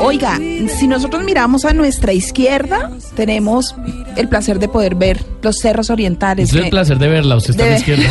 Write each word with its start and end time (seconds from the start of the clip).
Oiga, 0.00 0.38
si 0.78 0.86
nosotros 0.88 1.24
miramos 1.24 1.64
a 1.64 1.72
nuestra 1.72 2.12
izquierda, 2.12 2.90
tenemos 3.14 3.74
el 4.16 4.28
placer 4.28 4.58
de 4.58 4.68
poder 4.68 4.94
ver 4.94 5.24
los 5.42 5.56
cerros 5.58 5.88
orientales. 5.90 6.50
Es 6.50 6.54
el 6.56 6.70
placer 6.70 6.98
de 6.98 7.08
verla, 7.08 7.36
usted 7.36 7.50
está 7.50 7.64
a 7.64 7.68
la 7.68 7.76
izquierda. 7.76 8.04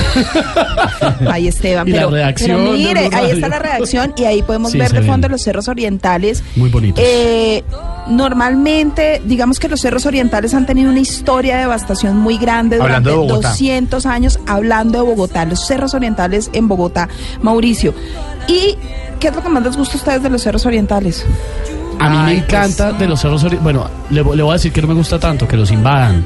Ahí 1.31 1.47
Esteban, 1.47 1.87
Y 1.87 1.91
la 1.91 1.97
pero, 1.99 2.09
redacción 2.11 2.57
pero 2.61 2.71
de 2.73 2.77
mire, 2.77 3.09
ahí 3.11 3.31
está 3.31 3.47
la 3.49 3.59
redacción 3.59 4.13
y 4.15 4.23
ahí 4.25 4.41
podemos 4.41 4.71
Sí, 4.71 4.77
ver 4.77 4.91
de 4.91 4.99
ven. 4.99 5.07
fondo 5.07 5.27
los 5.29 5.41
cerros 5.41 5.67
orientales. 5.67 6.43
Muy 6.55 6.69
bonitos. 6.69 7.03
Eh, 7.05 7.63
normalmente, 8.07 9.21
digamos 9.25 9.59
que 9.59 9.67
los 9.67 9.81
cerros 9.81 10.05
orientales 10.05 10.53
han 10.53 10.65
tenido 10.65 10.89
una 10.89 10.99
historia 10.99 11.55
de 11.55 11.61
devastación 11.61 12.17
muy 12.17 12.37
grande 12.37 12.77
Hablando 12.81 13.09
durante 13.11 13.27
de 13.27 13.33
Bogotá. 13.33 13.49
200 13.49 14.05
años, 14.05 14.39
hablando 14.47 14.99
de 14.99 15.05
Bogotá, 15.05 15.45
los 15.45 15.65
cerros 15.65 15.93
orientales 15.93 16.49
en 16.53 16.67
Bogotá, 16.67 17.09
Mauricio. 17.41 17.93
¿Y 18.47 18.75
qué 19.23 19.29
es 19.29 19.35
lo 19.35 19.41
que 19.41 19.47
más 19.49 19.63
les 19.63 19.77
gusta 19.77 19.93
a 19.95 19.97
ustedes 19.97 20.21
de 20.23 20.29
los 20.29 20.41
cerros 20.41 20.65
orientales? 20.65 21.25
A 21.99 22.09
mí 22.09 22.17
me 22.17 22.23
Ay, 22.31 22.37
encanta 22.39 22.91
de 22.91 23.07
los 23.07 23.21
cerros 23.21 23.45
ori- 23.45 23.57
Bueno, 23.61 23.89
le, 24.09 24.15
le 24.21 24.43
voy 24.43 24.49
a 24.49 24.53
decir 24.53 24.73
que 24.73 24.81
no 24.81 24.89
me 24.89 24.93
gusta 24.95 25.17
tanto, 25.17 25.47
que 25.47 25.55
los 25.55 25.71
invadan. 25.71 26.21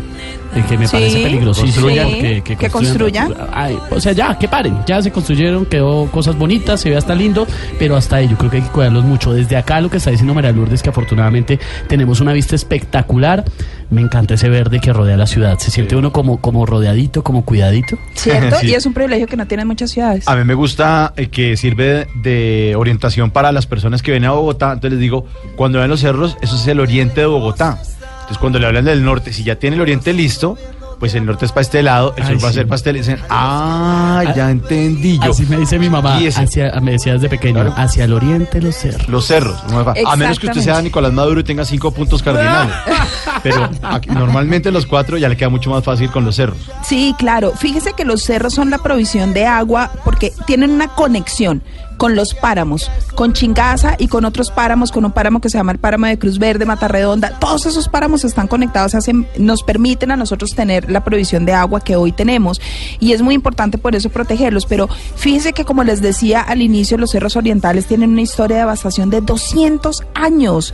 eh, 0.56 0.64
que 0.68 0.78
me 0.78 0.88
Sí, 0.88 0.94
parece 0.96 1.22
peligrosísimo. 1.24 1.74
construyan. 1.74 2.08
porque- 2.10 2.42
Que 2.56 2.70
construyan- 2.72 3.28
construyan. 3.28 3.34
Ay, 3.54 3.78
o 3.92 4.00
sea, 4.00 4.14
ya, 4.14 4.40
que 4.40 4.48
paren. 4.48 4.80
Ya 4.88 5.00
se 5.02 5.12
construyeron, 5.12 5.66
quedó 5.66 6.08
cosas 6.10 6.36
bonitas, 6.38 6.80
se 6.82 6.90
ve 6.90 6.96
hasta 6.98 7.14
lindo, 7.14 7.46
pero 7.78 7.96
hasta 7.98 8.16
ahí 8.16 8.30
yo 8.30 8.38
creo 8.38 8.50
que 8.50 8.58
hay 8.58 8.64
que 8.64 8.70
cuidarlos 8.70 9.04
mucho. 9.04 9.34
Desde 9.34 9.56
acá 9.58 9.80
lo 9.82 9.90
que 9.92 9.98
está 9.98 10.10
diciendo 10.10 10.34
María 10.34 10.52
Lourdes, 10.54 10.82
que 10.82 10.90
afortunadamente 10.90 11.60
tenemos 11.88 12.22
una 12.22 12.32
vista 12.34 12.56
espectacular. 12.56 13.44
Me 13.90 14.02
encanta 14.02 14.34
ese 14.34 14.50
verde 14.50 14.80
que 14.80 14.92
rodea 14.92 15.16
la 15.16 15.28
ciudad. 15.28 15.58
Se 15.60 15.72
siente 15.72 15.96
uno 15.96 16.12
como, 16.12 16.42
como 16.42 16.66
rodeadito, 16.66 17.24
como 17.24 17.46
cuidadito. 17.46 17.98
¿Cierto? 18.16 18.58
Sí. 18.60 18.68
Y 18.68 18.74
es 18.74 18.86
un 18.86 18.94
privilegio 18.94 19.28
que 19.28 19.38
no 19.38 19.48
tienen 19.48 19.68
muchas 19.68 19.92
ciudades. 19.92 20.28
A 20.28 20.36
mí 20.36 20.44
me 20.44 20.54
gusta 20.54 21.14
eh, 21.16 21.28
que 21.30 21.56
sirve 21.56 22.08
de 22.16 22.74
orientación 22.78 23.32
para 23.32 23.52
las 23.52 23.66
personas 23.66 24.02
que 24.02 24.12
vienen 24.12 24.30
a 24.30 24.34
Bogotá. 24.34 24.74
Entonces 24.74 24.92
les 24.92 25.00
digo, 25.00 25.26
cuando 25.56 25.80
ven 25.80 25.90
los 25.90 26.02
cerros, 26.02 26.38
eso 26.42 26.56
es 26.56 26.68
el 26.68 26.80
oriente 26.80 27.22
de 27.22 27.28
Bogotá. 27.28 27.80
Entonces 27.82 28.38
cuando 28.40 28.60
le 28.60 28.68
hablan 28.68 28.84
del 28.84 29.06
norte, 29.06 29.32
si 29.32 29.46
ya 29.46 29.56
tiene 29.56 29.78
el 29.78 29.82
oriente 29.82 30.12
listo, 30.12 30.58
pues 31.00 31.14
el 31.16 31.26
norte 31.26 31.46
es 31.46 31.52
para 31.52 31.62
este 31.62 31.84
lado, 31.84 32.14
el 32.18 32.24
Ay, 32.24 32.34
sur 32.34 32.44
va 32.44 32.48
a 32.48 32.52
sí. 32.52 32.56
ser 32.58 32.68
para 32.68 32.76
este 32.78 32.92
lado. 32.94 32.98
Y 32.98 33.08
Dicen, 33.08 33.20
ah, 33.30 34.24
ya 34.36 34.50
entendí 34.50 35.20
yo. 35.20 35.32
Así 35.32 35.46
me 35.46 35.58
dice 35.58 35.78
mi 35.80 35.90
mamá. 35.90 36.20
Ese. 36.20 36.42
Hacia, 36.42 36.72
me 36.82 36.92
decía 36.94 37.14
desde 37.14 37.30
pequeño, 37.30 37.62
Claro. 37.62 37.74
hacia 37.78 38.06
el 38.06 38.14
oriente 38.14 38.62
los 38.62 38.76
cerros. 38.76 39.08
Los 39.08 39.26
cerros. 39.26 39.64
no 39.70 39.80
A 39.80 40.16
menos 40.16 40.40
que 40.40 40.48
usted 40.48 40.62
sea. 40.62 40.82
Nicolás 40.82 41.14
Maduro 41.14 41.40
y 41.40 41.44
tenga 41.44 41.66
cinco 41.66 41.92
puntos 41.92 42.22
cardinales. 42.24 42.76
Pero 43.44 43.70
aquí, 43.84 44.10
normalmente 44.10 44.72
los 44.72 44.86
cuatro 44.86 45.18
ya 45.18 45.30
le 45.30 45.38
queda 45.38 45.50
mucho 45.50 45.70
más 45.70 45.84
fácil 45.84 46.10
con 46.12 46.26
los 46.26 46.36
cerros. 46.36 46.58
Sí, 46.84 47.16
claro. 47.18 47.54
Fíjese 47.56 47.94
que 47.94 48.06
los 48.06 48.24
cerros 48.24 48.54
son 48.54 48.70
la 48.70 48.78
provisión 48.80 49.34
de 49.34 49.46
agua 49.46 49.92
porque 50.04 50.34
tienen 50.46 50.72
una 50.72 50.88
conexión 50.90 51.62
con 51.98 52.16
los 52.16 52.34
páramos, 52.34 52.90
con 53.16 53.34
Chingaza 53.34 53.96
y 53.98 54.08
con 54.08 54.26
otros 54.26 54.52
páramos, 54.52 54.92
con 54.92 55.06
un 55.06 55.12
páramo 55.12 55.42
que 55.42 55.50
se 55.50 55.58
llama 55.58 55.72
el 55.72 55.80
páramo 55.80 56.06
de 56.06 56.20
Cruz 56.20 56.40
Verde, 56.40 56.66
Mata 56.66 56.88
Redonda. 56.88 57.38
Todos 57.40 57.66
esos 57.66 57.90
páramos 57.90 58.24
están 58.24 58.48
conectados, 58.48 58.96
hacen, 58.96 59.28
nos 59.38 59.64
permiten 59.64 60.12
a 60.12 60.16
nosotros 60.16 60.52
tener 60.52 60.90
la 60.92 61.04
provisión 61.04 61.46
de 61.46 61.54
agua 61.54 61.82
que 61.82 61.96
hoy 61.96 62.12
tenemos 62.12 62.62
y 63.00 63.14
es 63.14 63.22
muy 63.22 63.36
importante 63.36 63.78
por 63.78 63.96
eso 63.96 64.10
protegerlos. 64.10 64.66
Pero 64.66 64.88
fíjese 65.16 65.54
que 65.54 65.66
como 65.66 65.84
les 65.84 66.02
decía 66.02 66.42
al 66.42 66.62
inicio, 66.62 66.98
los 66.98 67.12
cerros 67.12 67.36
orientales 67.36 67.88
tienen 67.88 68.12
una 68.12 68.22
historia 68.22 68.58
de 68.58 68.62
devastación 68.62 69.10
de 69.10 69.22
200 69.22 70.04
años. 70.14 70.74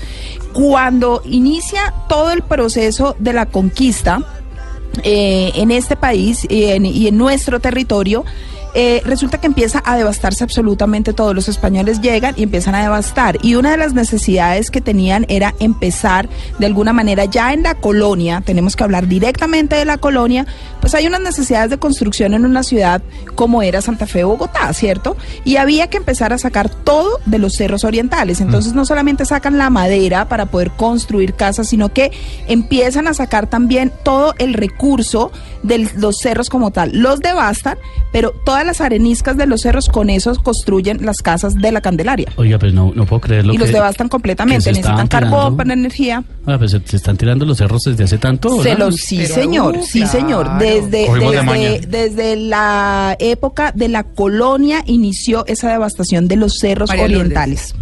Cuando 0.53 1.21
inicia 1.25 1.93
todo 2.07 2.31
el 2.31 2.43
proceso 2.43 3.15
de 3.19 3.33
la 3.33 3.45
conquista, 3.47 4.19
eh, 5.01 5.51
en 5.55 5.71
este 5.71 5.95
país 5.95 6.45
y 6.47 6.65
en, 6.65 6.85
y 6.85 7.07
en 7.07 7.17
nuestro 7.17 7.59
territorio, 7.59 8.23
eh, 8.73 9.01
resulta 9.05 9.39
que 9.39 9.47
empieza 9.47 9.81
a 9.85 9.95
devastarse 9.95 10.43
absolutamente 10.43 11.13
todo. 11.13 11.33
Los 11.33 11.49
españoles 11.49 12.01
llegan 12.01 12.33
y 12.37 12.43
empiezan 12.43 12.75
a 12.75 12.81
devastar. 12.81 13.37
Y 13.41 13.55
una 13.55 13.71
de 13.71 13.77
las 13.77 13.93
necesidades 13.93 14.71
que 14.71 14.81
tenían 14.81 15.25
era 15.29 15.53
empezar 15.59 16.29
de 16.59 16.65
alguna 16.65 16.93
manera 16.93 17.25
ya 17.25 17.53
en 17.53 17.63
la 17.63 17.75
colonia, 17.75 18.41
tenemos 18.45 18.75
que 18.75 18.83
hablar 18.83 19.07
directamente 19.07 19.75
de 19.75 19.85
la 19.85 19.97
colonia, 19.97 20.45
pues 20.81 20.95
hay 20.95 21.07
unas 21.07 21.21
necesidades 21.21 21.69
de 21.69 21.77
construcción 21.77 22.33
en 22.33 22.45
una 22.45 22.63
ciudad 22.63 23.01
como 23.35 23.61
era 23.61 23.81
Santa 23.81 24.07
Fe, 24.07 24.23
Bogotá, 24.23 24.71
¿cierto? 24.73 25.17
Y 25.43 25.57
había 25.57 25.87
que 25.87 25.97
empezar 25.97 26.33
a 26.33 26.37
sacar 26.37 26.69
todo 26.69 27.19
de 27.25 27.37
los 27.37 27.55
cerros 27.55 27.83
orientales. 27.83 28.41
Entonces 28.41 28.73
no 28.73 28.85
solamente 28.85 29.25
sacan 29.25 29.57
la 29.57 29.69
madera 29.69 30.27
para 30.27 30.47
poder 30.47 30.71
construir 30.71 31.33
casas, 31.33 31.69
sino 31.69 31.93
que 31.93 32.11
empiezan 32.47 33.07
a 33.07 33.13
sacar 33.13 33.47
también 33.47 33.91
todo 34.03 34.33
el 34.37 34.53
recurso 34.53 35.31
de 35.63 35.89
los 35.95 36.17
cerros 36.17 36.49
como 36.49 36.71
tal. 36.71 36.91
Los 36.93 37.19
devastan, 37.19 37.77
pero 38.11 38.31
todas 38.63 38.77
las 38.79 38.85
areniscas 38.85 39.35
de 39.35 39.45
los 39.45 39.61
cerros 39.61 39.89
con 39.89 40.09
esos 40.09 40.39
construyen 40.39 41.05
las 41.05 41.21
casas 41.21 41.55
de 41.55 41.71
la 41.71 41.81
Candelaria. 41.81 42.29
Oiga, 42.37 42.57
pero 42.57 42.71
no, 42.71 42.93
no 42.95 43.05
puedo 43.05 43.19
creer 43.19 43.45
lo 43.45 43.53
y 43.53 43.57
que... 43.57 43.63
los 43.63 43.73
devastan 43.73 44.07
completamente. 44.07 44.71
Necesitan 44.71 45.07
carbón 45.07 45.57
para 45.57 45.73
energía. 45.73 46.23
Ah, 46.45 46.57
pues 46.57 46.71
se, 46.71 46.81
se 46.85 46.95
están 46.97 47.17
tirando 47.17 47.45
los 47.45 47.57
cerros 47.57 47.83
desde 47.83 48.05
hace 48.05 48.17
tanto. 48.17 48.61
Se 48.63 48.75
los, 48.75 48.95
sí, 48.95 49.17
Pero, 49.17 49.33
señor, 49.33 49.77
uh, 49.77 49.83
sí, 49.83 50.05
señor. 50.07 50.45
claro. 50.45 50.59
Desde, 50.63 51.05
Cogimos 51.07 51.31
de 51.33 51.41
maña. 51.43 51.69
desde, 51.71 51.87
desde 51.87 52.35
la 52.37 53.17
época 53.19 53.71
de 53.73 53.89
la 53.89 54.03
colonia 54.03 54.83
inició 54.85 55.45
esa 55.47 55.69
devastación 55.69 56.27
de 56.29 56.37
los 56.37 56.57
cerros 56.59 56.89
María 56.89 57.07
Lourdes. 57.07 57.75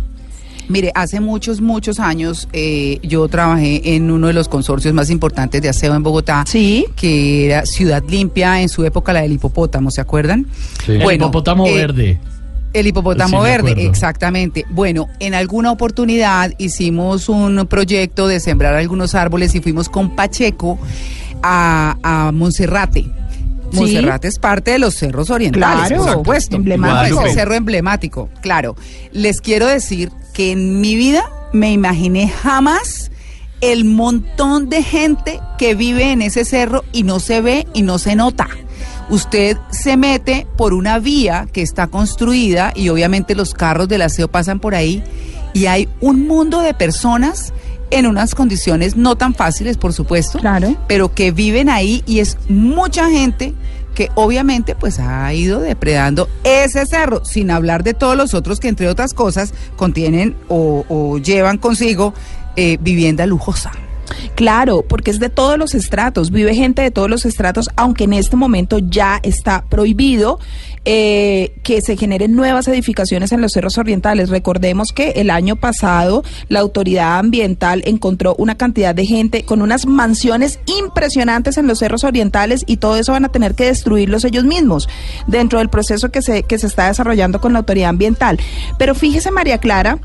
Mire, 0.72 0.92
hace 0.96 1.20
muchos, 1.20 1.60
muchos 1.62 2.00
años 2.00 2.48
eh, 2.54 3.00
yo 3.04 3.28
trabajé 3.28 3.96
en 3.96 4.10
uno 4.10 4.28
de 4.28 4.34
los 4.34 4.48
consorcios 4.48 4.94
más 4.94 5.10
importantes 5.10 5.62
de 5.62 5.70
aseo 5.70 5.94
en 5.96 6.02
Bogotá, 6.04 6.44
Sí. 6.48 6.86
que 6.96 7.46
era 7.48 7.66
Ciudad 7.66 8.04
Limpia, 8.08 8.62
en 8.62 8.70
su 8.70 8.84
época 8.86 9.12
la 9.14 9.22
del 9.22 9.34
hipopótamo, 9.34 9.92
¿se 9.92 10.02
acuerdan? 10.02 10.48
Sí. 10.86 10.94
El 10.94 11.04
Bueno, 11.04 11.26
hipopótamo 11.26 11.68
eh, 11.68 11.76
verde. 11.76 12.20
El 12.74 12.88
hipopótamo 12.88 13.44
Sí, 13.44 13.50
verde, 13.50 13.86
exactamente. 13.86 14.64
Bueno, 14.70 15.10
en 15.20 15.34
alguna 15.34 15.72
oportunidad 15.74 16.54
hicimos 16.58 17.28
un 17.28 17.68
proyecto 17.68 18.30
de 18.30 18.40
sembrar 18.40 18.76
algunos 18.76 19.14
árboles 19.14 19.54
y 19.56 19.60
fuimos 19.60 19.90
con 19.90 20.16
Pacheco 20.16 20.80
a, 21.44 21.98
a 22.02 22.32
Monserrate. 22.32 23.02
Sí. 23.02 23.78
Monserrate 23.78 24.28
es 24.28 24.38
parte 24.40 24.72
de 24.72 24.80
los 24.80 24.96
cerros 24.96 25.30
orientales, 25.30 25.88
Claro, 25.90 26.04
por 26.06 26.14
supuesto. 26.14 26.56
emblemático. 26.56 27.02
Es 27.02 27.08
el 27.10 27.14
Guadalupe. 27.16 27.34
cerro 27.40 27.54
emblemático, 27.56 28.30
claro. 28.42 28.76
Les 29.14 29.42
quiero 29.42 29.66
decir 29.68 30.12
que 30.34 30.52
en 30.52 30.82
mi 30.82 30.96
vida 30.96 31.24
me 31.54 31.72
imaginé 31.72 32.30
jamás 32.30 33.12
el 33.62 33.86
montón 33.86 34.70
de 34.70 34.82
gente 34.84 35.40
que 35.58 35.76
vive 35.76 36.12
en 36.12 36.22
ese 36.22 36.46
cerro 36.46 36.84
y 36.92 37.04
no 37.04 37.20
se 37.20 37.42
ve 37.42 37.68
y 37.74 37.84
no 37.84 38.00
se 38.00 38.16
nota. 38.16 38.48
Usted 39.10 39.58
se 39.72 39.98
mete 39.98 40.48
por 40.58 40.74
una 40.74 40.98
vía 41.00 41.48
que 41.52 41.62
está 41.62 41.88
construida 41.88 42.72
y 42.76 42.90
obviamente 42.90 43.36
los 43.36 43.54
carros 43.54 43.88
del 43.88 44.02
aseo 44.04 44.30
pasan 44.30 44.60
por 44.60 44.74
ahí 44.74 45.04
y 45.54 45.66
hay 45.66 45.90
un 46.00 46.28
mundo 46.28 46.62
de 46.62 46.74
personas 46.74 47.54
en 47.92 48.08
unas 48.08 48.34
condiciones 48.36 48.96
no 48.96 49.18
tan 49.18 49.36
fáciles, 49.36 49.76
por 49.76 49.92
supuesto, 49.92 50.40
Claro. 50.40 50.78
pero 50.88 51.14
que 51.14 51.32
viven 51.32 51.68
ahí 51.70 52.04
y 52.08 52.20
es 52.20 52.38
mucha 52.48 53.10
gente 53.10 53.54
que 53.94 54.10
obviamente 54.16 54.76
pues 54.76 55.00
ha 55.00 55.34
ido 55.34 55.60
depredando 55.60 56.30
ese 56.44 56.86
cerro, 56.86 57.24
sin 57.26 57.52
hablar 57.52 57.84
de 57.84 57.94
todos 57.94 58.16
los 58.16 58.34
otros 58.34 58.60
que 58.60 58.68
entre 58.68 58.88
otras 58.88 59.14
cosas 59.14 59.54
contienen 59.76 60.36
o, 60.48 61.18
llevan 61.18 61.58
consigo 61.58 62.14
eh, 62.56 62.78
vivienda 62.82 63.26
lujosa. 63.26 63.72
Claro, 64.36 64.84
porque 64.88 65.12
es 65.12 65.20
de 65.20 65.30
todos 65.30 65.58
los 65.58 65.76
estratos, 65.76 66.32
vive 66.32 66.56
gente 66.56 66.82
de 66.82 66.92
todos 66.92 67.10
los 67.10 67.26
estratos, 67.26 67.70
aunque 67.76 68.06
en 68.06 68.14
este 68.14 68.36
momento 68.36 68.80
ya 68.80 69.20
está 69.24 69.66
prohibido 69.70 70.40
eh, 70.84 71.54
que 71.62 71.80
se 71.82 71.96
generen 71.96 72.36
nuevas 72.36 72.68
edificaciones 72.68 73.32
en 73.32 73.40
los 73.40 73.52
cerros 73.52 73.78
orientales. 73.78 74.30
Recordemos 74.30 74.92
que 74.92 75.12
el 75.12 75.30
año 75.30 75.56
pasado 75.56 76.24
la 76.50 76.60
autoridad 76.60 77.20
ambiental 77.20 77.84
encontró 77.86 78.34
una 78.40 78.56
cantidad 78.56 78.96
de 78.96 79.06
gente 79.06 79.44
con 79.44 79.62
unas 79.62 79.86
mansiones 79.86 80.60
impresionantes 80.66 81.58
en 81.58 81.68
los 81.68 81.80
cerros 81.80 82.04
orientales 82.04 82.64
y 82.66 82.78
todo 82.78 82.96
eso 82.96 83.12
van 83.12 83.26
a 83.26 83.30
tener 83.30 83.54
que 83.54 83.66
destruirlos 83.66 84.26
ellos 84.26 84.44
mismos 84.44 84.90
dentro 85.28 85.60
del 85.60 85.70
proceso 85.70 86.10
que 86.10 86.24
se, 86.24 86.44
que 86.44 86.58
se 86.58 86.66
está 86.66 86.88
desarrollando 86.88 87.40
con 87.42 87.54
la 87.54 87.60
autoridad 87.60 87.90
ambiental. 87.90 88.40
Pero 88.80 88.96
fíjese, 88.96 89.30
María 89.30 89.60
Clara, 89.60 90.00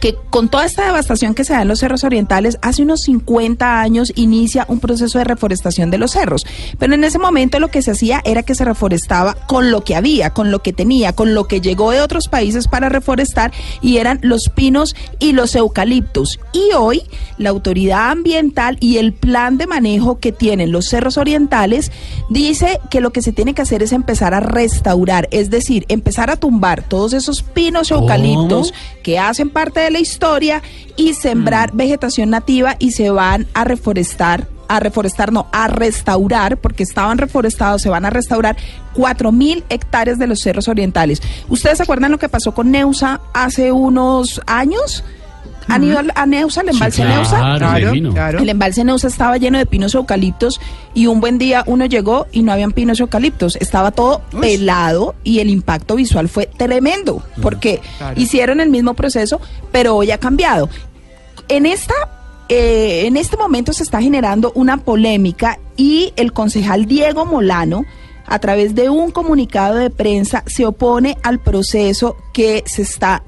que 0.00 0.16
con 0.30 0.48
toda 0.48 0.64
esta 0.64 0.86
devastación 0.86 1.34
que 1.34 1.44
se 1.44 1.52
da 1.52 1.62
en 1.62 1.68
los 1.68 1.80
cerros 1.80 2.04
orientales, 2.04 2.58
hace 2.62 2.82
unos 2.82 3.02
50 3.02 3.80
años 3.80 4.12
inicia 4.16 4.64
un 4.68 4.80
proceso 4.80 5.18
de 5.18 5.24
reforestación 5.24 5.90
de 5.90 5.98
los 5.98 6.12
cerros. 6.12 6.46
Pero 6.78 6.94
en 6.94 7.04
ese 7.04 7.18
momento 7.18 7.60
lo 7.60 7.68
que 7.68 7.82
se 7.82 7.92
hacía 7.92 8.20
era 8.24 8.42
que 8.42 8.54
se 8.54 8.64
reforestaba 8.64 9.34
con 9.34 9.70
lo 9.70 9.84
que 9.84 9.96
había, 9.96 10.30
con 10.30 10.50
lo 10.50 10.62
que 10.62 10.72
tenía, 10.72 11.12
con 11.12 11.34
lo 11.34 11.46
que 11.46 11.60
llegó 11.60 11.90
de 11.90 12.00
otros 12.00 12.28
países 12.28 12.68
para 12.68 12.88
reforestar 12.88 13.52
y 13.80 13.98
eran 13.98 14.18
los 14.22 14.48
pinos 14.48 14.94
y 15.18 15.32
los 15.32 15.54
eucaliptos. 15.54 16.40
Y 16.52 16.72
hoy 16.74 17.02
la 17.38 17.50
autoridad 17.50 18.10
ambiental 18.10 18.76
y 18.80 18.98
el 18.98 19.12
plan 19.12 19.58
de 19.58 19.66
manejo 19.66 20.18
que 20.18 20.32
tienen 20.32 20.72
los 20.72 20.86
cerros 20.86 21.16
orientales 21.16 21.92
dice 22.30 22.80
que 22.90 23.00
lo 23.00 23.12
que 23.12 23.22
se 23.22 23.32
tiene 23.32 23.54
que 23.54 23.62
hacer 23.62 23.82
es 23.82 23.92
empezar 23.92 24.34
a 24.34 24.40
restaurar, 24.40 25.28
es 25.30 25.50
decir, 25.50 25.84
empezar 25.88 26.30
a 26.30 26.36
tumbar 26.36 26.82
todos 26.82 27.12
esos 27.12 27.42
pinos 27.42 27.90
y 27.90 27.94
eucaliptos 27.94 28.72
que 29.02 29.18
hacen 29.18 29.50
parte 29.50 29.80
de 29.84 29.90
la 29.90 29.98
historia 29.98 30.62
y 30.96 31.14
sembrar 31.14 31.70
vegetación 31.72 32.30
nativa 32.30 32.76
y 32.78 32.92
se 32.92 33.10
van 33.10 33.46
a 33.54 33.64
reforestar 33.64 34.48
a 34.68 34.80
reforestar, 34.80 35.32
no, 35.32 35.48
a 35.52 35.68
restaurar, 35.68 36.56
porque 36.56 36.82
estaban 36.82 37.18
reforestados, 37.18 37.82
se 37.82 37.90
van 37.90 38.06
a 38.06 38.10
restaurar 38.10 38.56
4.000 38.94 39.64
hectáreas 39.68 40.18
de 40.18 40.26
los 40.26 40.40
cerros 40.40 40.66
orientales. 40.66 41.20
¿Ustedes 41.50 41.76
se 41.76 41.82
acuerdan 41.82 42.10
lo 42.10 42.18
que 42.18 42.30
pasó 42.30 42.54
con 42.54 42.70
Neusa 42.70 43.20
hace 43.34 43.70
unos 43.70 44.40
años? 44.46 45.04
¿Han 45.74 45.84
ido 45.84 45.98
al- 45.98 46.12
a 46.14 46.26
Neusa, 46.26 46.60
al 46.62 46.68
embalse 46.70 47.02
Sí, 47.02 47.08
Neusa? 47.08 47.36
claro, 47.56 47.90
divino. 47.92 48.14
El 48.38 48.48
embalse 48.48 48.84
Neusa 48.84 49.08
estaba 49.08 49.36
lleno 49.36 49.58
de 49.58 49.66
pinos 49.66 49.94
y 49.94 49.96
eucaliptos 49.96 50.60
y 50.94 51.06
un 51.06 51.20
buen 51.20 51.38
día 51.38 51.64
uno 51.66 51.86
llegó 51.86 52.26
y 52.32 52.42
no 52.42 52.52
habían 52.52 52.72
pinos 52.72 52.98
y 52.98 53.02
eucaliptos. 53.02 53.56
Estaba 53.56 53.90
todo 53.90 54.22
pelado 54.40 55.14
y 55.24 55.40
el 55.40 55.50
impacto 55.50 55.96
visual 55.96 56.28
fue 56.28 56.46
tremendo 56.46 57.22
porque 57.40 57.80
hicieron 58.16 58.60
el 58.60 58.68
mismo 58.70 58.94
proceso, 58.94 59.40
pero 59.70 59.96
hoy 59.96 60.10
ha 60.10 60.18
cambiado. 60.18 60.68
En 61.48 61.66
esta 61.66 61.94
eh, 62.48 63.04
en 63.06 63.16
este 63.16 63.36
momento 63.36 63.72
se 63.72 63.82
está 63.82 64.02
generando 64.02 64.52
una 64.54 64.76
polémica 64.78 65.58
y 65.76 66.12
el 66.16 66.32
concejal 66.34 66.84
Diego 66.86 67.24
Molano 67.24 67.84
a 68.26 68.38
través 68.38 68.74
de 68.74 68.90
un 68.90 69.10
comunicado 69.10 69.76
de 69.76 69.90
prensa 69.90 70.42
se 70.46 70.66
opone 70.66 71.16
al 71.22 71.38
proceso 71.38 72.16
que 72.32 72.62
se 72.66 72.82
está 72.82 73.22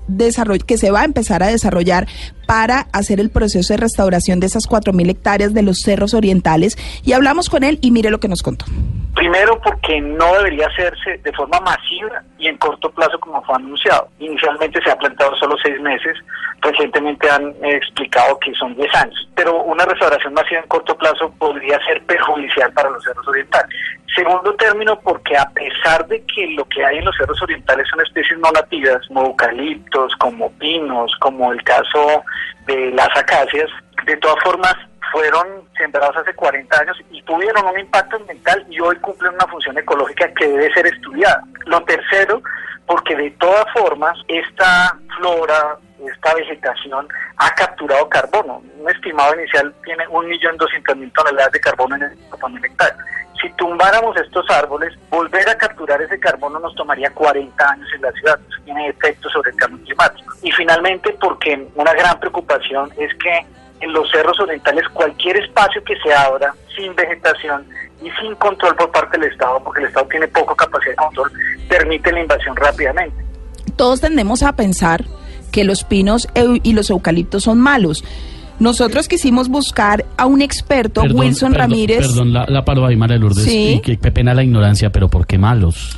que 0.66 0.78
se 0.78 0.90
va 0.90 1.02
a 1.02 1.04
empezar 1.04 1.42
a 1.42 1.48
desarrollar 1.48 2.06
para 2.46 2.86
hacer 2.92 3.20
el 3.20 3.30
proceso 3.30 3.72
de 3.74 3.78
restauración 3.78 4.40
de 4.40 4.46
esas 4.46 4.68
4.000 4.68 5.10
hectáreas 5.10 5.54
de 5.54 5.62
los 5.62 5.78
cerros 5.78 6.14
orientales 6.14 6.76
y 7.04 7.12
hablamos 7.12 7.48
con 7.48 7.64
él 7.64 7.78
y 7.80 7.90
mire 7.90 8.10
lo 8.10 8.20
que 8.20 8.28
nos 8.28 8.42
contó. 8.42 8.66
Primero 9.14 9.60
porque 9.60 10.00
no 10.00 10.34
debería 10.38 10.66
hacerse 10.66 11.18
de 11.22 11.32
forma 11.32 11.60
masiva 11.60 12.22
y 12.36 12.48
en 12.48 12.56
corto 12.58 12.90
plazo 12.90 13.18
como 13.20 13.42
fue 13.44 13.54
anunciado. 13.54 14.08
Inicialmente 14.18 14.82
se 14.82 14.90
ha 14.90 14.96
plantado 14.96 15.36
solo 15.36 15.56
seis 15.62 15.80
meses, 15.80 16.16
recientemente 16.60 17.30
han 17.30 17.54
explicado 17.62 18.38
que 18.40 18.52
son 18.54 18.74
10 18.74 18.94
años, 18.96 19.28
pero 19.36 19.62
una 19.62 19.84
restauración 19.84 20.34
masiva 20.34 20.60
en 20.60 20.68
corto 20.68 20.96
plazo 20.96 21.32
podría 21.38 21.78
ser 21.86 22.02
perjudicial 22.06 22.72
para 22.72 22.90
los 22.90 23.04
cerros 23.04 23.26
orientales. 23.28 23.76
Segundo 24.14 24.54
término 24.54 24.98
porque 25.00 25.36
a 25.36 25.48
pesar 25.50 26.06
de 26.06 26.24
que 26.26 26.46
lo 26.48 26.64
que 26.66 26.84
hay 26.84 26.98
en 26.98 27.04
los 27.04 27.16
cerros 27.16 27.40
orientales 27.42 27.86
son 27.88 28.00
especies 28.00 28.38
no 28.38 28.50
nativas, 28.52 29.06
como 29.08 29.26
eucaliptos, 29.26 30.14
como 30.16 30.50
pinos, 30.52 31.12
como 31.20 31.52
el 31.52 31.62
caso 31.64 32.22
de 32.66 32.90
las 32.92 33.08
acacias, 33.16 33.70
de 34.06 34.16
todas 34.16 34.42
formas 34.42 34.74
fueron 35.12 35.46
sembrados 35.78 36.16
hace 36.16 36.34
40 36.34 36.80
años 36.80 36.96
y 37.10 37.22
tuvieron 37.22 37.64
un 37.66 37.78
impacto 37.78 38.16
ambiental 38.16 38.66
y 38.68 38.80
hoy 38.80 38.96
cumplen 38.96 39.34
una 39.34 39.46
función 39.46 39.78
ecológica 39.78 40.26
que 40.34 40.48
debe 40.48 40.72
ser 40.74 40.86
estudiada. 40.88 41.42
Lo 41.66 41.82
tercero, 41.84 42.42
porque 42.86 43.14
de 43.14 43.30
todas 43.32 43.64
formas 43.72 44.18
esta 44.26 44.98
flora, 45.16 45.78
esta 46.04 46.34
vegetación 46.34 47.06
ha 47.36 47.54
capturado 47.54 48.08
carbono. 48.08 48.62
Un 48.76 48.90
estimado 48.90 49.34
inicial 49.36 49.72
tiene 49.84 50.04
1.200.000 50.08 51.12
toneladas 51.12 51.52
de 51.52 51.60
carbono 51.60 51.94
en 51.96 52.02
el 52.02 52.30
4.000 52.30 52.66
hectáreas. 52.66 53.13
Si 53.44 53.52
tumbáramos 53.58 54.16
estos 54.16 54.48
árboles, 54.48 54.94
volver 55.10 55.46
a 55.50 55.58
capturar 55.58 56.00
ese 56.00 56.18
carbono 56.18 56.58
nos 56.60 56.74
tomaría 56.76 57.10
40 57.10 57.70
años 57.72 57.86
en 57.94 58.00
la 58.00 58.10
ciudad. 58.12 58.40
Eso 58.48 58.62
tiene 58.64 58.88
efectos 58.88 59.30
sobre 59.32 59.50
el 59.50 59.56
cambio 59.56 59.84
climático. 59.84 60.32
Y 60.42 60.50
finalmente, 60.52 61.14
porque 61.20 61.68
una 61.74 61.92
gran 61.92 62.18
preocupación 62.20 62.90
es 62.96 63.12
que 63.16 63.46
en 63.80 63.92
los 63.92 64.10
cerros 64.10 64.40
orientales 64.40 64.88
cualquier 64.94 65.36
espacio 65.36 65.84
que 65.84 65.94
se 66.02 66.14
abra 66.14 66.54
sin 66.74 66.94
vegetación 66.94 67.66
y 68.02 68.10
sin 68.18 68.34
control 68.36 68.74
por 68.76 68.90
parte 68.90 69.18
del 69.18 69.30
Estado, 69.30 69.60
porque 69.62 69.80
el 69.80 69.88
Estado 69.88 70.06
tiene 70.06 70.28
poca 70.28 70.54
capacidad 70.54 70.92
de 70.92 70.96
control, 70.96 71.30
permite 71.68 72.12
la 72.12 72.20
invasión 72.20 72.56
rápidamente. 72.56 73.22
todos 73.76 74.00
tendemos 74.00 74.42
a 74.42 74.54
pensar 74.56 75.04
que 75.52 75.64
los 75.64 75.84
pinos 75.84 76.28
y 76.34 76.72
los 76.72 76.88
eucaliptos 76.88 77.42
son 77.42 77.58
malos. 77.58 78.04
Nosotros 78.60 79.08
quisimos 79.08 79.48
buscar 79.48 80.04
a 80.16 80.26
un 80.26 80.40
experto, 80.42 81.02
Perdón, 81.02 81.18
Wilson 81.18 81.52
perdón, 81.52 81.70
Ramírez. 81.70 81.98
Perdón, 82.06 82.32
la, 82.32 82.46
la 82.46 82.64
paro 82.64 82.86
ahí, 82.86 82.96
María 82.96 83.16
Lourdes. 83.18 83.44
Sí. 83.44 83.80
Y 83.84 83.96
qué 83.96 84.10
pena 84.12 84.32
la 84.34 84.42
ignorancia, 84.44 84.90
pero 84.92 85.08
¿por 85.08 85.26
qué 85.26 85.38
malos? 85.38 85.96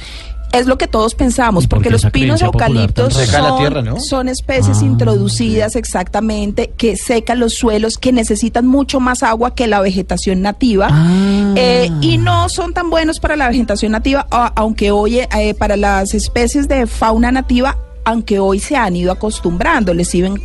Es 0.53 0.67
lo 0.67 0.79
que 0.79 0.87
todos 0.87 1.15
pensamos, 1.15 1.65
¿Y 1.65 1.67
por 1.67 1.79
porque 1.79 1.91
los 1.91 2.07
pinos 2.07 2.41
eucaliptos 2.41 3.15
la 3.33 3.49
son, 3.49 3.59
tierra, 3.59 3.83
¿no? 3.83 4.01
son 4.01 4.29
especies 4.29 4.79
Ah, 4.81 4.85
introducidas 4.87 5.77
exactamente 5.77 6.73
que 6.79 6.97
secan 6.97 7.41
los 7.41 7.55
suelos, 7.55 7.99
que 7.99 8.13
necesitan 8.13 8.67
mucho 8.67 8.99
más 9.01 9.23
agua 9.23 9.55
que 9.55 9.67
la 9.67 9.81
vegetación 9.81 10.41
nativa. 10.43 10.89
Ah. 10.91 11.53
Eh, 11.57 11.91
y 12.01 12.17
no 12.19 12.49
son 12.49 12.73
tan 12.73 12.89
buenos 12.89 13.19
para 13.19 13.37
la 13.37 13.49
vegetación 13.49 13.93
nativa, 13.93 14.27
a- 14.31 14.53
aunque 14.57 14.93
hoy 14.93 15.19
eh, 15.19 15.55
para 15.59 15.77
las 15.77 16.15
especies 16.15 16.69
de 16.69 16.87
fauna 16.87 17.33
nativa, 17.33 17.77
aunque 18.07 18.39
hoy 18.39 18.61
se 18.61 18.77
han 18.77 18.95
ido 18.95 19.11
acostumbrando, 19.11 19.93
les 19.93 20.09
sirven, 20.09 20.37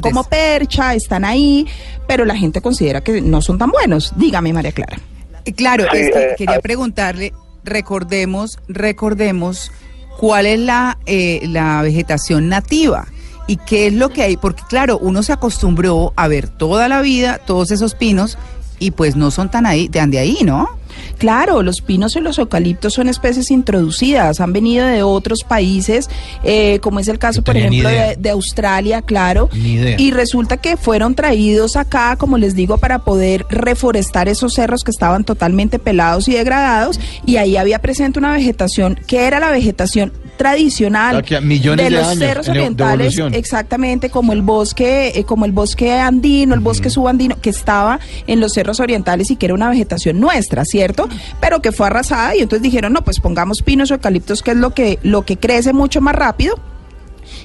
como 0.00 0.24
percha, 0.24 0.94
están 0.94 1.26
ahí, 1.26 1.66
pero 2.08 2.24
la 2.24 2.34
gente 2.34 2.62
considera 2.62 3.02
que 3.02 3.20
no 3.20 3.42
son 3.42 3.58
tan 3.58 3.70
buenos. 3.70 4.14
Dígame, 4.16 4.54
María 4.54 4.72
Clara. 4.72 4.98
Eh, 5.44 5.52
Claro, 5.52 5.84
Sí, 5.92 5.98
es 5.98 6.12
que 6.12 6.18
eh, 6.18 6.34
quería 6.38 6.56
ah. 6.56 6.60
preguntarle, 6.60 7.34
recordemos, 7.62 8.58
recordemos 8.68 9.70
cuál 10.16 10.46
es 10.46 10.60
la, 10.60 10.96
eh, 11.04 11.42
la 11.44 11.82
vegetación 11.82 12.48
nativa 12.48 13.06
y 13.46 13.58
qué 13.58 13.88
es 13.88 13.92
lo 13.92 14.08
que 14.08 14.22
hay, 14.22 14.38
porque 14.38 14.62
claro, 14.66 14.96
uno 14.96 15.22
se 15.22 15.34
acostumbró 15.34 16.14
a 16.16 16.26
ver 16.26 16.48
toda 16.48 16.88
la 16.88 17.02
vida 17.02 17.36
todos 17.36 17.70
esos 17.70 17.94
pinos 17.94 18.38
y 18.78 18.92
pues 18.92 19.14
no 19.14 19.30
son 19.30 19.50
tan 19.50 19.66
ahí, 19.66 19.88
de 19.88 20.18
ahí, 20.18 20.38
¿no? 20.42 20.79
Claro, 21.20 21.62
los 21.62 21.82
pinos 21.82 22.16
y 22.16 22.20
los 22.20 22.38
eucaliptos 22.38 22.94
son 22.94 23.06
especies 23.06 23.50
introducidas, 23.50 24.40
han 24.40 24.54
venido 24.54 24.86
de 24.86 25.02
otros 25.02 25.44
países, 25.44 26.08
eh, 26.42 26.78
como 26.80 26.98
es 26.98 27.08
el 27.08 27.18
caso, 27.18 27.40
No 27.40 27.44
por 27.44 27.58
ejemplo, 27.58 27.90
de, 27.90 28.16
de 28.18 28.30
Australia, 28.30 29.02
claro. 29.02 29.50
Ni 29.52 29.74
idea. 29.74 29.96
Y 30.00 30.12
resulta 30.12 30.56
que 30.56 30.78
fueron 30.78 31.14
traídos 31.14 31.76
acá, 31.76 32.16
como 32.16 32.38
les 32.38 32.54
digo, 32.54 32.78
para 32.78 33.00
poder 33.00 33.44
reforestar 33.50 34.30
esos 34.30 34.54
cerros 34.54 34.82
que 34.82 34.90
estaban 34.90 35.24
totalmente 35.24 35.78
pelados 35.78 36.26
y 36.26 36.32
degradados. 36.32 36.98
Y 37.26 37.36
ahí 37.36 37.58
había 37.58 37.80
presente 37.80 38.18
una 38.18 38.32
vegetación 38.32 38.98
que 39.06 39.26
era 39.26 39.40
la 39.40 39.50
vegetación 39.50 40.12
tradicional 40.40 41.22
millones 41.42 41.84
de 41.84 41.90
los 41.90 42.06
años 42.06 42.18
cerros 42.18 42.48
e- 42.48 42.50
orientales, 42.52 43.18
exactamente 43.32 44.08
como 44.08 44.32
el 44.32 44.40
bosque, 44.40 45.12
eh, 45.14 45.24
como 45.24 45.44
el 45.44 45.52
bosque 45.52 45.92
andino, 45.92 46.54
el 46.54 46.60
bosque 46.60 46.88
subandino 46.88 47.38
que 47.38 47.50
estaba 47.50 48.00
en 48.26 48.40
los 48.40 48.54
cerros 48.54 48.80
orientales 48.80 49.30
y 49.30 49.36
que 49.36 49.44
era 49.44 49.54
una 49.54 49.68
vegetación 49.68 50.18
nuestra, 50.18 50.64
¿cierto? 50.64 51.10
Pero 51.40 51.60
que 51.60 51.72
fue 51.72 51.88
arrasada 51.88 52.34
y 52.36 52.40
entonces 52.40 52.62
dijeron, 52.62 52.94
no, 52.94 53.04
pues 53.04 53.20
pongamos 53.20 53.60
pinos 53.60 53.90
o 53.90 53.94
eucaliptos, 53.94 54.42
que 54.42 54.52
es 54.52 54.56
lo 54.56 54.70
que, 54.70 54.98
lo 55.02 55.26
que 55.26 55.36
crece 55.36 55.74
mucho 55.74 56.00
más 56.00 56.14
rápido 56.14 56.58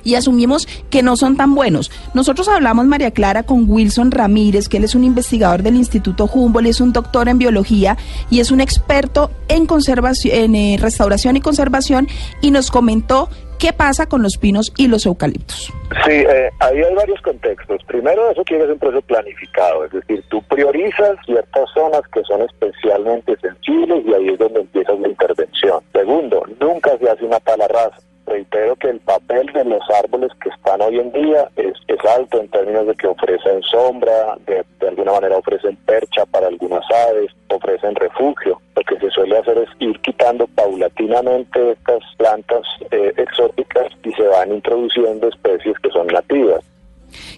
y 0.05 0.15
asumimos 0.15 0.67
que 0.89 1.03
no 1.03 1.17
son 1.17 1.35
tan 1.35 1.53
buenos. 1.53 1.91
Nosotros 2.13 2.47
hablamos, 2.47 2.85
María 2.85 3.11
Clara, 3.11 3.43
con 3.43 3.69
Wilson 3.69 4.11
Ramírez, 4.11 4.69
que 4.69 4.77
él 4.77 4.85
es 4.85 4.95
un 4.95 5.03
investigador 5.03 5.63
del 5.63 5.75
Instituto 5.75 6.29
Humboldt, 6.33 6.69
es 6.69 6.79
un 6.79 6.93
doctor 6.93 7.27
en 7.27 7.37
biología 7.37 7.97
y 8.29 8.39
es 8.39 8.51
un 8.51 8.61
experto 8.61 9.31
en 9.49 9.65
conservación, 9.65 10.33
en 10.33 10.55
eh, 10.55 10.77
restauración 10.79 11.35
y 11.35 11.41
conservación, 11.41 12.07
y 12.41 12.51
nos 12.51 12.71
comentó 12.71 13.29
qué 13.57 13.73
pasa 13.73 14.07
con 14.07 14.21
los 14.21 14.37
pinos 14.37 14.71
y 14.77 14.87
los 14.87 15.05
eucaliptos. 15.05 15.73
Sí, 16.05 16.11
eh, 16.11 16.49
ahí 16.59 16.81
hay 16.81 16.95
varios 16.95 17.21
contextos. 17.21 17.83
Primero, 17.85 18.29
eso 18.31 18.43
quiere 18.43 18.63
ser 18.63 18.73
un 18.73 18.79
proceso 18.79 19.01
planificado, 19.03 19.85
es 19.85 19.91
decir, 19.91 20.23
tú 20.29 20.41
priorizas 20.43 21.17
ciertas 21.25 21.69
zonas 21.73 22.01
que 22.13 22.21
son 22.23 22.41
especialmente 22.41 23.37
sensibles 23.37 24.03
y 24.05 24.13
ahí 24.13 24.29
es 24.29 24.39
donde 24.39 24.61
empiezas 24.61 24.99
la 24.99 25.07
intervención. 25.07 25.81
Segundo, 25.93 26.43
nunca 26.59 26.97
se 26.97 27.09
hace 27.09 27.25
una 27.25 27.39
tala 27.39 27.67
rasa. 27.67 28.04
Reitero 28.25 28.75
que 28.75 28.89
el 28.89 28.99
papel 29.01 29.45
de 29.53 29.63
los 29.65 29.81
árboles 29.89 30.31
que 30.41 30.49
están 30.49 30.81
hoy 30.81 30.99
en 30.99 31.11
día 31.11 31.49
es, 31.55 31.73
es 31.87 32.05
alto 32.05 32.39
en 32.39 32.47
términos 32.49 32.87
de 32.87 32.95
que 32.95 33.07
ofrecen 33.07 33.61
sombra, 33.63 34.37
de, 34.47 34.65
de 34.79 34.87
alguna 34.87 35.13
manera 35.13 35.37
ofrecen 35.37 35.75
percha 35.85 36.25
para 36.25 36.47
algunas 36.47 36.83
aves, 37.09 37.31
ofrecen 37.49 37.95
refugio. 37.95 38.59
Lo 38.75 38.81
que 38.83 38.99
se 38.99 39.11
suele 39.11 39.37
hacer 39.37 39.57
es 39.59 39.69
ir 39.79 39.99
quitando 40.01 40.47
paulatinamente 40.47 41.71
estas 41.71 42.03
plantas 42.17 42.63
eh, 42.91 43.13
exóticas 43.17 43.87
y 44.03 44.11
se 44.13 44.27
van 44.27 44.51
introduciendo 44.53 45.27
especies 45.27 45.77
que 45.79 45.89
son 45.91 46.07
nativas. 46.07 46.63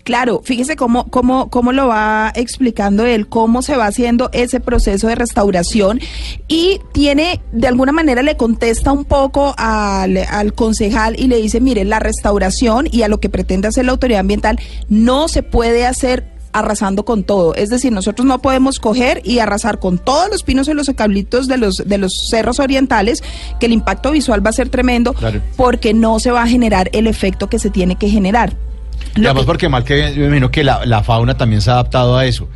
Claro, 0.04 0.42
fíjese 0.44 0.76
cómo, 0.76 1.08
cómo, 1.10 1.50
cómo 1.50 1.72
lo 1.72 1.88
va 1.88 2.32
explicando 2.36 3.06
él, 3.06 3.28
cómo 3.28 3.62
se 3.62 3.76
va 3.76 3.88
haciendo 3.88 4.30
ese 4.34 4.60
proceso 4.60 5.08
de 5.08 5.16
restauración 5.16 6.00
y 6.48 6.80
tiene, 6.94 7.42
de 7.52 7.68
alguna 7.68 7.92
manera 7.92 8.22
le 8.22 8.38
contesta 8.38 8.92
un 8.92 9.06
poco 9.06 9.54
al, 9.58 10.18
al 10.18 10.54
concejal 10.54 11.20
y 11.20 11.28
le 11.28 11.38
dice, 11.38 11.60
mire, 11.62 11.84
la 11.86 12.00
restauración 12.00 12.88
y 12.92 13.02
a 13.04 13.08
lo 13.08 13.20
que 13.20 13.30
pretende 13.30 13.68
hacer 13.68 13.86
la 13.86 13.92
autoridad 13.92 14.22
ambiental 14.22 14.60
no 14.90 15.28
se 15.28 15.44
puede 15.44 15.86
hacer 15.86 16.36
arrasando 16.54 17.06
con 17.06 17.24
todo. 17.24 17.54
Es 17.54 17.70
decir, 17.70 17.92
nosotros 17.92 18.26
no 18.26 18.40
podemos 18.42 18.80
coger 18.80 19.22
y 19.24 19.40
arrasar 19.40 19.80
con 19.80 20.00
todos 20.00 20.30
los 20.32 20.42
pinos 20.44 20.68
y 20.68 20.74
los 20.74 20.88
eucaliptos 20.88 21.48
de 21.48 21.58
los, 21.58 21.84
de 21.86 21.98
los 22.00 22.14
cerros 22.32 22.60
orientales, 22.60 23.24
que 23.60 23.68
el 23.68 23.74
impacto 23.74 24.12
visual 24.12 24.44
va 24.44 24.50
a 24.50 24.54
ser 24.54 24.70
tremendo, 24.70 25.14
Claro. 25.14 25.42
porque 25.56 25.94
no 25.94 26.20
se 26.20 26.32
va 26.32 26.42
a 26.44 26.48
generar 26.48 26.90
el 26.94 27.06
efecto 27.06 27.48
que 27.48 27.60
se 27.60 27.70
tiene 27.70 27.96
que 27.96 28.10
generar. 28.10 28.56
Además 29.16 29.44
que- 29.44 29.44
porque 29.46 29.70
mal 29.70 29.84
que 29.84 30.14
yo 30.14 30.22
me 30.22 30.26
imagino 30.28 30.52
que 30.52 30.64
la, 30.64 30.86
la 30.86 31.04
fauna 31.04 31.36
también 31.38 31.62
se 31.62 31.70
ha 31.70 31.74
adaptado 31.74 32.18
a 32.18 32.26
eso. 32.26 32.48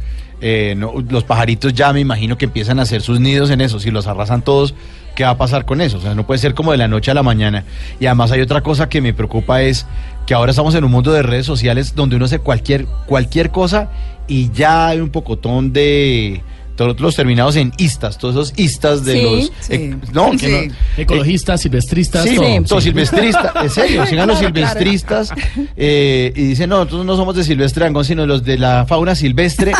Eh, 0.41 0.73
no, 0.75 0.93
los 1.09 1.23
pajaritos 1.23 1.73
ya 1.73 1.93
me 1.93 1.99
imagino 1.99 2.37
que 2.37 2.45
empiezan 2.45 2.79
a 2.79 2.83
hacer 2.83 3.01
sus 3.01 3.19
nidos 3.19 3.49
en 3.51 3.61
eso. 3.61 3.79
Si 3.79 3.91
los 3.91 4.07
arrasan 4.07 4.41
todos, 4.41 4.73
¿qué 5.15 5.23
va 5.23 5.31
a 5.31 5.37
pasar 5.37 5.65
con 5.65 5.81
eso? 5.81 5.97
O 5.97 6.01
sea, 6.01 6.15
no 6.15 6.25
puede 6.25 6.39
ser 6.39 6.55
como 6.55 6.71
de 6.71 6.77
la 6.79 6.87
noche 6.87 7.11
a 7.11 7.13
la 7.13 7.21
mañana. 7.23 7.63
Y 7.99 8.07
además 8.07 8.31
hay 8.31 8.41
otra 8.41 8.61
cosa 8.61 8.89
que 8.89 9.01
me 9.01 9.13
preocupa 9.13 9.61
es 9.61 9.85
que 10.25 10.33
ahora 10.33 10.49
estamos 10.51 10.73
en 10.75 10.83
un 10.83 10.91
mundo 10.91 11.11
de 11.11 11.21
redes 11.23 11.45
sociales 11.45 11.93
donde 11.95 12.15
uno 12.15 12.25
hace 12.25 12.39
cualquier, 12.39 12.85
cualquier 13.05 13.51
cosa 13.51 13.91
y 14.27 14.49
ya 14.51 14.87
hay 14.87 14.99
un 14.99 15.09
pocotón 15.09 15.73
de 15.73 16.41
todos 16.83 16.99
los 17.01 17.15
terminados 17.15 17.55
en 17.55 17.71
istas, 17.77 18.17
todos 18.17 18.35
esos 18.49 18.59
istas 18.59 19.05
de 19.05 19.13
Sí, 19.13 19.21
los... 19.23 19.45
sí. 19.61 19.73
eh, 19.73 19.95
no, 20.13 20.31
que 20.31 20.37
Sí. 20.39 20.45
no- 20.51 20.57
eh, 20.57 20.71
Ecologistas, 20.97 21.61
silvestristas, 21.61 22.23
Sí, 22.25 22.35
todo. 22.35 22.63
todos 22.67 22.83
Sí. 22.83 22.89
silvestristas, 22.89 23.51
en 23.63 23.69
serio, 23.69 24.05
sigan 24.09 24.27
los 24.27 24.39
silvestristas 24.39 25.31
eh, 25.75 26.33
y 26.35 26.41
dicen, 26.47 26.69
no, 26.69 26.77
nosotros 26.79 27.05
no 27.05 27.15
somos 27.15 27.35
de 27.35 27.43
Silvestre 27.43 27.83
Dangond, 27.85 28.05
sino 28.05 28.25
los 28.25 28.43
de 28.43 28.57
la 28.57 28.85
fauna 28.85 29.15
silvestre 29.15 29.73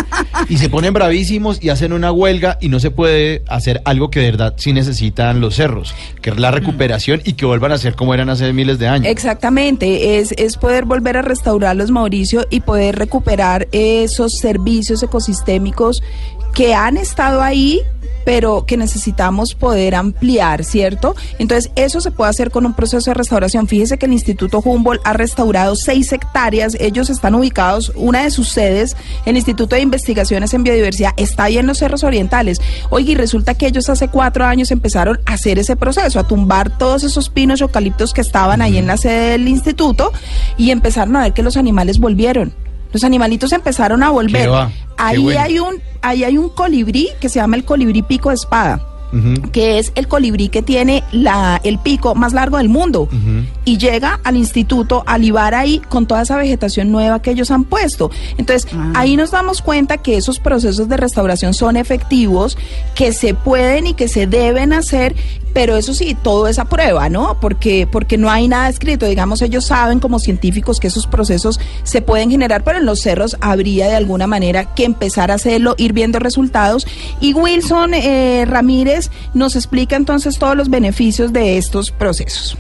y 0.50 0.58
se 0.58 0.70
ponen 0.70 0.94
bravísimos 0.94 1.62
y 1.64 1.70
hacen 1.70 1.94
una 1.94 2.12
huelga 2.12 2.58
y 2.62 2.70
no 2.70 2.80
se 2.80 2.92
puede 2.92 3.44
hacer 3.48 3.82
algo 3.86 4.10
que 4.10 4.20
de 4.20 4.32
verdad 4.32 4.54
sí 4.58 4.74
necesitan 4.74 5.40
los 5.42 5.56
cerros, 5.56 5.94
que 6.22 6.30
es 6.32 6.38
la 6.40 6.52
recuperación 6.52 7.22
y 7.26 7.34
que 7.34 7.46
vuelvan 7.46 7.72
a 7.72 7.78
ser 7.78 7.96
como 7.96 8.14
eran 8.14 8.30
hace 8.30 8.52
miles 8.54 8.80
de 8.80 8.88
años. 8.88 9.08
Exactamente, 9.08 10.20
es, 10.20 10.34
es 10.38 10.58
poder 10.58 10.86
volver 10.86 11.18
a 11.18 11.22
restaurarlos, 11.22 11.92
Mauricio, 11.92 12.46
y 12.50 12.62
poder 12.62 12.96
recuperar 12.98 13.68
esos 13.72 14.34
servicios 14.38 15.04
ecosistémicos 15.04 16.02
que 16.54 16.74
han 16.74 16.98
estado 16.98 17.42
ahí 17.42 17.82
pero 18.26 18.66
que 18.66 18.78
necesitamos 18.78 19.56
poder 19.56 19.96
ampliar, 19.96 20.64
¿cierto? 20.64 21.16
Entonces, 21.40 21.72
eso 21.76 22.02
se 22.02 22.12
puede 22.12 22.30
hacer 22.30 22.52
con 22.52 22.66
un 22.66 22.74
proceso 22.74 23.10
de 23.10 23.16
restauración. 23.16 23.68
Fíjese 23.68 23.98
que 23.98 24.06
el 24.06 24.14
Instituto 24.14 24.60
Humboldt 24.60 25.02
ha 25.04 25.14
restaurado 25.14 25.76
seis 25.76 26.12
hectáreas. 26.12 26.76
Ellos 26.80 27.10
están 27.10 27.36
ubicados, 27.36 27.92
una 27.96 28.24
de 28.24 28.32
sus 28.32 28.50
sedes, 28.50 28.96
el 29.26 29.36
Instituto 29.36 29.76
de 29.76 29.82
Investigaciones 29.82 30.54
en 30.54 30.64
Biodiversidad, 30.64 31.14
está 31.18 31.46
ahí 31.46 31.58
en 31.58 31.68
los 31.68 31.80
Cerros 31.80 32.04
Orientales. 32.04 32.62
Oye, 32.90 33.12
y 33.12 33.16
resulta 33.16 33.56
que 33.56 33.68
ellos 33.68 33.90
hace 33.90 34.08
cuatro 34.08 34.46
años 34.46 34.72
empezaron 34.72 35.20
a 35.26 35.34
hacer 35.34 35.60
ese 35.60 35.76
proceso, 35.76 36.20
a 36.20 36.28
tumbar 36.28 36.78
todos 36.78 37.04
esos 37.04 37.30
pinos 37.30 37.60
y 37.60 37.64
eucaliptos 37.64 38.14
que 38.14 38.22
estaban 38.22 38.62
ahí 38.62 38.78
en 38.78 38.88
la 38.88 38.98
sede 38.98 39.32
del 39.32 39.48
instituto 39.48 40.12
y 40.58 40.72
empezaron 40.72 41.16
a 41.16 41.22
ver 41.22 41.34
que 41.34 41.44
los 41.44 41.58
animales 41.58 42.00
volvieron. 42.00 42.54
Los 42.94 43.04
animalitos 43.04 43.54
empezaron 43.54 44.04
a 44.04 44.10
volver. 44.10 44.50
Ahí 45.08 45.18
bueno. 45.24 45.40
hay 45.42 45.60
un, 45.60 45.76
ahí 46.02 46.24
hay 46.24 46.38
un 46.38 46.50
colibrí 46.50 47.10
que 47.20 47.30
se 47.30 47.40
llama 47.40 47.56
el 47.58 47.64
colibrí 47.66 48.02
pico 48.02 48.30
de 48.30 48.36
espada. 48.36 48.88
Que 49.52 49.78
es 49.78 49.92
el 49.96 50.08
colibrí 50.08 50.48
que 50.48 50.62
tiene 50.62 51.04
la, 51.12 51.60
el 51.66 51.80
pico 51.80 52.16
más 52.16 52.32
largo 52.32 52.56
del 52.56 52.70
mundo 52.70 53.10
y 53.66 53.78
llega 53.78 54.22
al 54.24 54.38
instituto 54.38 55.04
a 55.06 55.18
libar 55.18 55.54
ahí 55.54 55.80
con 55.90 56.06
toda 56.06 56.22
esa 56.22 56.38
vegetación 56.38 56.94
nueva 56.94 57.22
que 57.22 57.32
ellos 57.32 57.52
han 57.52 57.66
puesto. 57.66 58.10
Entonces, 58.38 58.72
Ah. 58.74 58.94
ahí 58.96 59.18
nos 59.18 59.32
damos 59.32 59.62
cuenta 59.62 59.98
que 59.98 60.16
esos 60.16 60.40
procesos 60.40 60.88
de 60.88 60.96
restauración 60.96 61.54
son 61.54 61.76
efectivos, 61.76 62.58
que 62.96 63.12
se 63.12 63.34
pueden 63.34 63.86
y 63.88 63.96
que 63.96 64.08
se 64.08 64.28
deben 64.28 64.72
hacer, 64.72 65.14
pero 65.54 65.78
eso 65.78 65.94
sí, 65.94 66.16
todo 66.22 66.48
es 66.48 66.60
a 66.60 66.66
prueba, 66.66 67.10
¿no? 67.10 67.40
Porque, 67.40 67.88
porque 67.92 68.18
no 68.18 68.30
hay 68.30 68.48
nada 68.48 68.70
escrito. 68.70 69.06
Digamos, 69.06 69.42
ellos 69.42 69.66
saben 69.66 70.00
como 70.00 70.20
científicos 70.20 70.80
que 70.80 70.88
esos 70.88 71.08
procesos 71.08 71.60
se 71.84 72.02
pueden 72.02 72.32
generar, 72.32 72.64
pero 72.64 72.78
en 72.78 72.86
los 72.86 73.02
cerros 73.02 73.38
habría 73.42 73.88
de 73.88 73.96
alguna 73.96 74.28
manera 74.28 74.74
que 74.74 74.86
empezar 74.86 75.32
a 75.32 75.36
hacerlo, 75.36 75.76
ir 75.78 75.94
viendo 75.94 76.20
resultados. 76.20 76.86
Y 77.20 77.34
Wilson 77.34 77.94
eh, 77.94 78.46
Ramírez 78.48 79.10
nos 79.34 79.56
explica 79.56 79.96
entonces 79.96 80.38
todos 80.38 80.56
los 80.56 80.70
beneficios 80.70 81.34
de 81.34 81.58
estos 81.58 81.92
procesos. 81.92 82.58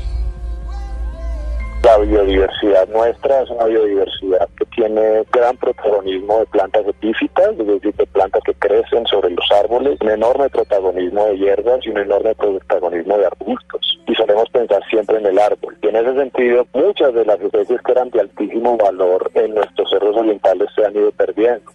La 1.83 1.97
biodiversidad 1.97 2.87
nuestra 2.89 3.41
es 3.41 3.49
una 3.49 3.65
biodiversidad 3.65 4.47
que 4.55 4.65
tiene 4.65 5.23
gran 5.31 5.57
protagonismo 5.57 6.39
de 6.39 6.45
plantas 6.45 6.85
epífitas, 6.87 7.49
es 7.57 7.65
decir, 7.65 7.95
de 7.95 8.05
plantas 8.05 8.43
que 8.43 8.53
crecen 8.53 9.07
sobre 9.07 9.31
los 9.31 9.51
árboles, 9.51 9.97
un 9.99 10.09
enorme 10.11 10.47
protagonismo 10.49 11.25
de 11.25 11.39
hierbas 11.39 11.79
y 11.83 11.89
un 11.89 11.97
enorme 11.97 12.35
protagonismo 12.35 13.17
de 13.17 13.25
arbustos. 13.25 13.99
Y 14.05 14.13
solemos 14.13 14.47
pensar 14.51 14.83
siempre 14.91 15.17
en 15.17 15.25
el 15.25 15.39
árbol. 15.39 15.75
Y 15.81 15.87
en 15.87 15.95
ese 15.95 16.13
sentido, 16.13 16.67
muchas 16.73 17.15
de 17.15 17.25
las 17.25 17.41
especies 17.41 17.81
que 17.81 17.91
eran 17.91 18.11
de 18.11 18.21
altísimo 18.21 18.77
valor 18.77 19.31
en 19.33 19.55
nuestros 19.55 19.89
cerros 19.89 20.15
orientales 20.15 20.69
se 20.75 20.85
han 20.85 20.95
ido 20.95 21.11
perdiendo. 21.13 21.71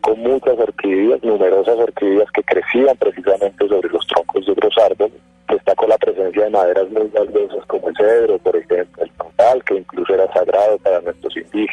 Con 0.00 0.20
muchas 0.20 0.58
orquídeas, 0.58 1.22
numerosas 1.22 1.76
orquídeas 1.76 2.30
que 2.30 2.42
crecían 2.42 2.96
precisamente 2.96 3.68
sobre 3.68 3.88
los 3.90 4.06
troncos 4.06 4.46
de 4.46 4.52
otros 4.52 4.74
árboles 4.78 5.12
destacó 5.50 5.86
la 5.86 5.98
presencia 5.98 6.44
de 6.44 6.50
maderas 6.50 6.90
muy 6.90 7.08
valiosas 7.08 7.64
como 7.66 7.88
el 7.88 7.96
cedro, 7.96 8.38
por 8.38 8.56
ejemplo, 8.56 9.04
el 9.04 9.10
frontal, 9.12 9.64
que 9.64 9.74
incluso 9.76 10.14
era 10.14 10.32
sagrado 10.32 10.78
para 10.78 11.00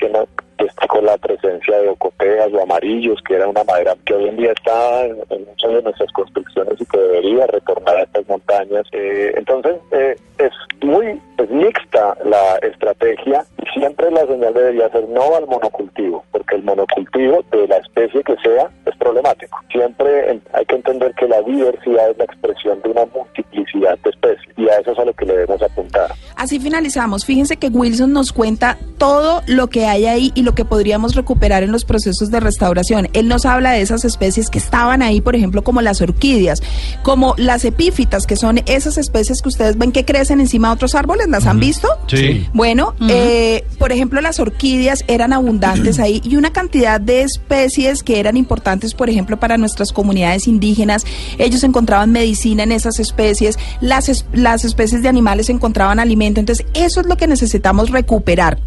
nuestros 0.09 0.27
indígenas. 0.27 0.27
Destacó 0.57 1.01
la 1.01 1.17
presencia 1.17 1.77
de 1.77 1.89
ocoteas 1.89 2.51
o 2.51 2.63
amarillos, 2.63 3.21
que 3.27 3.35
era 3.35 3.47
una 3.47 3.63
madera 3.63 3.95
que 4.05 4.15
hoy 4.15 4.29
en 4.29 4.37
día 4.37 4.53
está 4.53 5.05
en, 5.05 5.17
muchas 5.45 5.71
de 5.71 5.81
nuestras 5.83 6.11
construcciones 6.13 6.81
y 6.81 6.85
que 6.85 6.97
debería 6.97 7.45
retornar 7.45 7.95
a 7.95 8.01
estas 8.01 8.27
montañas. 8.27 8.83
Eh, 8.91 9.33
entonces, 9.37 9.75
eh, 9.91 10.15
es 10.39 10.51
muy 10.83 11.21
mixta 11.49 12.17
la 12.25 12.55
estrategia 12.63 13.45
y 13.61 13.79
siempre 13.79 14.09
la 14.09 14.25
señal 14.25 14.53
debería 14.53 14.89
ser 14.89 15.07
no 15.09 15.35
al 15.35 15.45
monocultivo, 15.47 16.23
porque 16.31 16.55
el 16.55 16.63
monocultivo 16.63 17.43
de 17.51 17.67
la 17.67 17.77
especie 17.77 18.23
que 18.23 18.35
sea 18.43 18.69
es 18.85 18.95
problemático. 18.97 19.59
Siempre 19.71 20.39
hay 20.53 20.65
que 20.65 20.75
entender 20.75 21.13
que 21.13 21.27
la 21.27 21.41
diversidad 21.43 22.09
es 22.09 22.17
la 22.17 22.25
expresión 22.25 22.81
de 22.81 22.89
una 22.89 23.05
multiplicidad 23.05 23.46
especies 23.75 24.57
y 24.57 24.63
a 24.69 24.79
eso 24.79 24.91
es 24.91 24.99
a 24.99 25.05
lo 25.05 25.13
que 25.13 25.25
le 25.25 25.33
debemos 25.33 25.61
apuntar. 25.61 26.13
Así 26.35 26.59
finalizamos. 26.59 27.25
Fíjense 27.25 27.57
que 27.57 27.67
Wilson 27.67 28.13
nos 28.13 28.31
cuenta 28.31 28.77
todo 28.97 29.41
lo 29.47 29.67
que 29.67 29.85
hay 29.85 30.05
ahí 30.05 30.31
y 30.35 30.43
lo 30.43 30.55
que 30.55 30.65
podríamos 30.65 31.15
recuperar 31.15 31.63
en 31.63 31.71
los 31.71 31.85
procesos 31.85 32.31
de 32.31 32.39
restauración. 32.39 33.09
Él 33.13 33.27
nos 33.27 33.45
habla 33.45 33.71
de 33.71 33.81
esas 33.81 34.05
especies 34.05 34.49
que 34.49 34.57
estaban 34.57 35.01
ahí, 35.01 35.21
por 35.21 35.35
ejemplo, 35.35 35.63
como 35.63 35.81
las 35.81 36.01
orquídeas, 36.01 36.61
como 37.03 37.35
las 37.37 37.65
epífitas, 37.65 38.25
que 38.25 38.35
son 38.35 38.59
esas 38.65 38.97
especies 38.97 39.41
que 39.41 39.49
ustedes 39.49 39.77
ven 39.77 39.91
que 39.91 40.05
crecen 40.05 40.39
encima 40.39 40.69
de 40.69 40.75
otros 40.75 40.95
árboles. 40.95 41.27
¿Las 41.27 41.45
han 41.45 41.59
visto? 41.59 41.87
Sí. 42.07 42.47
Bueno, 42.53 42.93
eh, 43.09 43.63
por 43.77 43.91
ejemplo, 43.91 44.21
las 44.21 44.39
orquídeas 44.39 45.03
eran 45.07 45.33
abundantes 45.33 45.99
ahí 45.99 46.21
y 46.23 46.35
una 46.35 46.51
cantidad 46.51 46.99
de 46.99 47.21
especies 47.21 48.03
que 48.03 48.19
eran 48.19 48.37
importantes, 48.37 48.93
por 48.93 49.09
ejemplo, 49.09 49.37
para 49.37 49.57
nuestras 49.57 49.91
comunidades 49.91 50.47
indígenas. 50.47 51.05
Ellos 51.37 51.63
encontraban 51.63 52.11
medicina 52.11 52.63
en 52.63 52.71
esas 52.71 52.99
especies, 52.99 53.56
las, 53.81 54.25
las 54.33 54.65
especies 54.65 55.01
de 55.01 55.09
animales 55.09 55.49
encontraban 55.49 55.99
alimento. 55.99 56.39
Entonces, 56.39 56.65
eso 56.73 57.01
es 57.01 57.07
lo 57.07 57.17
que 57.17 57.27
necesitamos 57.27 57.89
recuperar. 57.89 58.59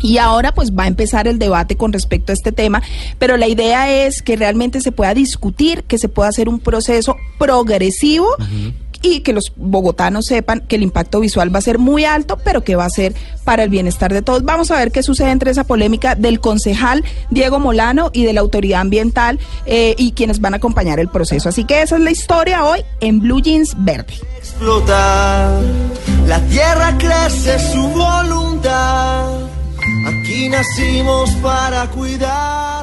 Y 0.00 0.18
ahora 0.18 0.52
pues 0.52 0.72
va 0.72 0.84
a 0.84 0.88
empezar 0.88 1.28
el 1.28 1.38
debate 1.38 1.76
con 1.76 1.92
respecto 1.92 2.32
a 2.32 2.34
este 2.34 2.52
tema, 2.52 2.82
pero 3.18 3.36
la 3.36 3.48
idea 3.48 3.90
es 3.90 4.20
que 4.22 4.36
realmente 4.36 4.80
se 4.80 4.92
pueda 4.92 5.14
discutir, 5.14 5.84
que 5.84 5.98
se 5.98 6.08
pueda 6.08 6.28
hacer 6.28 6.48
un 6.48 6.58
proceso 6.58 7.16
progresivo 7.38 8.28
y 9.04 9.20
que 9.20 9.34
los 9.34 9.52
bogotanos 9.54 10.24
sepan 10.24 10.62
que 10.66 10.76
el 10.76 10.82
impacto 10.82 11.20
visual 11.20 11.54
va 11.54 11.58
a 11.58 11.62
ser 11.62 11.78
muy 11.78 12.06
alto, 12.06 12.38
pero 12.42 12.64
que 12.64 12.74
va 12.74 12.86
a 12.86 12.90
ser 12.90 13.14
para 13.44 13.62
el 13.62 13.68
bienestar 13.68 14.12
de 14.12 14.22
todos. 14.22 14.44
Vamos 14.44 14.70
a 14.70 14.76
ver 14.76 14.90
qué 14.90 15.02
sucede 15.02 15.30
entre 15.30 15.50
esa 15.50 15.64
polémica 15.64 16.14
del 16.14 16.40
concejal 16.40 17.04
Diego 17.30 17.60
Molano 17.60 18.10
y 18.14 18.24
de 18.24 18.32
la 18.32 18.40
autoridad 18.40 18.80
ambiental 18.80 19.38
eh, 19.66 19.94
y 19.98 20.12
quienes 20.12 20.40
van 20.40 20.54
a 20.54 20.56
acompañar 20.56 21.00
el 21.00 21.08
proceso. 21.08 21.50
Así 21.50 21.64
que 21.64 21.82
esa 21.82 21.96
es 21.96 22.02
la 22.02 22.10
historia 22.10 22.64
hoy 22.64 22.80
en 23.00 23.20
Blue 23.20 23.42
Jeans 23.42 23.74
Verde. 23.76 24.14
explotar. 24.38 25.60
La 26.26 26.40
tierra 26.46 26.96
crece 26.96 27.58
su 27.72 27.86
voluntad. 27.88 29.40
Aquí 30.06 30.48
nacimos 30.48 31.30
para 31.42 31.90
cuidar. 31.90 32.73